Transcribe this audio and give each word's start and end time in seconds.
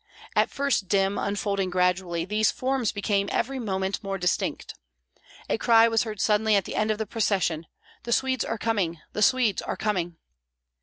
At 0.35 0.49
first 0.49 0.87
dim, 0.87 1.19
unfolding 1.19 1.69
gradually, 1.69 2.25
these 2.25 2.49
forms 2.49 2.91
became 2.91 3.29
every 3.31 3.59
moment 3.59 4.03
more 4.03 4.17
distinct. 4.17 4.73
A 5.47 5.59
cry 5.59 5.87
was 5.87 6.01
heard 6.05 6.19
suddenly 6.19 6.55
at 6.55 6.65
the 6.65 6.75
end 6.75 6.89
of 6.89 6.97
the 6.97 7.05
procession, 7.05 7.67
"The 8.01 8.11
Swedes 8.11 8.43
are 8.43 8.57
coming; 8.57 8.99
the 9.13 9.21
Swedes 9.21 9.61
are 9.61 9.77
coming!" 9.77 10.17